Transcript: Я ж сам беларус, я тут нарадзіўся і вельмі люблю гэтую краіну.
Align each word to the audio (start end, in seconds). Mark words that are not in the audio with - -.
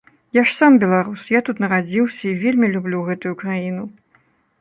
Я 0.35 0.43
ж 0.51 0.53
сам 0.59 0.77
беларус, 0.83 1.27
я 1.37 1.41
тут 1.49 1.59
нарадзіўся 1.63 2.23
і 2.31 2.31
вельмі 2.45 2.71
люблю 2.77 3.03
гэтую 3.11 3.35
краіну. 3.43 3.83